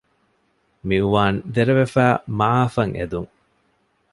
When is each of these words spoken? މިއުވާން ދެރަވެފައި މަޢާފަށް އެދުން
މިއުވާން 0.87 1.39
ދެރަވެފައި 1.53 2.17
މަޢާފަށް 2.39 2.93
އެދުން 2.97 3.29